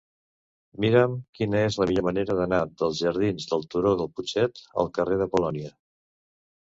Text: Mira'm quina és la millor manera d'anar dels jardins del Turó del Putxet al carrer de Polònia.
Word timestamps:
Mira'm 0.85 1.11
quina 1.39 1.59
és 1.65 1.77
la 1.81 1.87
millor 1.91 2.07
manera 2.07 2.37
d'anar 2.41 2.61
dels 2.81 3.03
jardins 3.03 3.47
del 3.55 3.67
Turó 3.75 3.93
del 4.01 4.11
Putxet 4.17 4.63
al 4.85 4.91
carrer 4.97 5.21
de 5.25 5.29
Polònia. 5.37 5.71